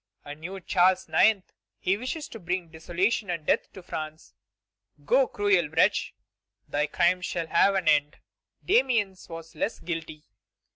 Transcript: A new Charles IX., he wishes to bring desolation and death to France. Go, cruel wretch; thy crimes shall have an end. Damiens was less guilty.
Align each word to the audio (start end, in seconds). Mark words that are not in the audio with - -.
A 0.25 0.33
new 0.33 0.59
Charles 0.59 1.07
IX., 1.07 1.41
he 1.77 1.95
wishes 1.95 2.27
to 2.29 2.39
bring 2.39 2.69
desolation 2.69 3.29
and 3.29 3.45
death 3.45 3.71
to 3.73 3.83
France. 3.83 4.33
Go, 5.05 5.27
cruel 5.27 5.69
wretch; 5.69 6.15
thy 6.67 6.87
crimes 6.87 7.27
shall 7.27 7.45
have 7.45 7.75
an 7.75 7.87
end. 7.87 8.17
Damiens 8.65 9.29
was 9.29 9.53
less 9.53 9.77
guilty. 9.79 10.23